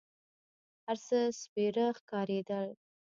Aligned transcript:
هر 0.85 0.97
څه 1.07 1.17
سپېره 1.41 1.85
ښکارېدل. 1.97 2.67